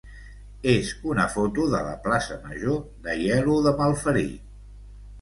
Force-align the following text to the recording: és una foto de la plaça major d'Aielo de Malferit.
és 0.71 0.89
una 1.09 1.25
foto 1.33 1.67
de 1.75 1.83
la 1.89 1.93
plaça 2.07 2.41
major 2.49 2.83
d'Aielo 3.07 3.63
de 3.71 3.79
Malferit. 3.85 4.53